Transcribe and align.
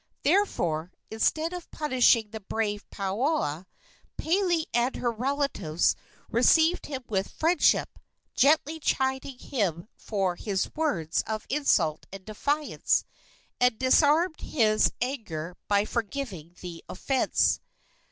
Therefore, 0.23 0.91
instead 1.11 1.53
of 1.53 1.69
punishing 1.69 2.31
the 2.31 2.39
brave 2.39 2.89
Paoa, 2.89 3.67
Pele 4.17 4.63
and 4.73 4.95
her 4.95 5.11
relatives 5.11 5.95
received 6.27 6.87
him 6.87 7.03
with 7.07 7.29
friendship, 7.29 7.99
gently 8.33 8.79
chided 8.79 9.39
him 9.39 9.87
for 9.95 10.37
his 10.37 10.73
words 10.73 11.21
of 11.27 11.45
insult 11.49 12.07
and 12.11 12.25
defiance, 12.25 13.05
and 13.59 13.77
disarmed 13.77 14.39
his 14.41 14.91
anger 15.01 15.55
by 15.67 15.85
forgiving 15.85 16.55
the 16.61 16.83
offence. 16.89 17.59